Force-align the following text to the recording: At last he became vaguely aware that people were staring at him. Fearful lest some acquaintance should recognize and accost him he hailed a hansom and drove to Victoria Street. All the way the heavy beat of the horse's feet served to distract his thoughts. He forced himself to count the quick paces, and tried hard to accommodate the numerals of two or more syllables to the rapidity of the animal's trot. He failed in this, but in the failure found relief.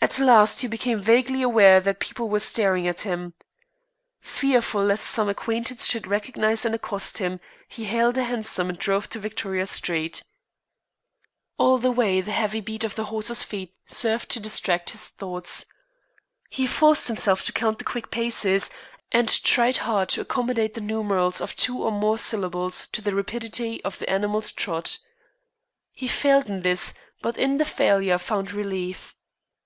At 0.00 0.18
last 0.18 0.60
he 0.60 0.66
became 0.68 1.00
vaguely 1.00 1.40
aware 1.40 1.80
that 1.80 1.98
people 1.98 2.28
were 2.28 2.38
staring 2.40 2.86
at 2.86 3.02
him. 3.02 3.32
Fearful 4.20 4.84
lest 4.84 5.06
some 5.08 5.30
acquaintance 5.30 5.86
should 5.86 6.06
recognize 6.06 6.66
and 6.66 6.74
accost 6.74 7.16
him 7.18 7.40
he 7.68 7.86
hailed 7.86 8.18
a 8.18 8.24
hansom 8.24 8.68
and 8.68 8.78
drove 8.78 9.08
to 9.10 9.18
Victoria 9.18 9.66
Street. 9.66 10.22
All 11.56 11.78
the 11.78 11.90
way 11.92 12.20
the 12.20 12.32
heavy 12.32 12.60
beat 12.60 12.84
of 12.84 12.96
the 12.96 13.06
horse's 13.06 13.42
feet 13.42 13.72
served 13.86 14.28
to 14.32 14.40
distract 14.40 14.90
his 14.90 15.08
thoughts. 15.08 15.64
He 16.50 16.66
forced 16.66 17.06
himself 17.08 17.42
to 17.46 17.52
count 17.52 17.78
the 17.78 17.84
quick 17.84 18.10
paces, 18.10 18.68
and 19.10 19.26
tried 19.42 19.78
hard 19.78 20.10
to 20.10 20.20
accommodate 20.20 20.74
the 20.74 20.82
numerals 20.82 21.40
of 21.40 21.56
two 21.56 21.78
or 21.82 21.90
more 21.92 22.18
syllables 22.18 22.88
to 22.88 23.00
the 23.00 23.14
rapidity 23.14 23.82
of 23.84 23.98
the 23.98 24.10
animal's 24.10 24.52
trot. 24.52 24.98
He 25.92 26.08
failed 26.08 26.50
in 26.50 26.60
this, 26.60 26.92
but 27.22 27.38
in 27.38 27.56
the 27.56 27.64
failure 27.64 28.18
found 28.18 28.52
relief. 28.52 29.12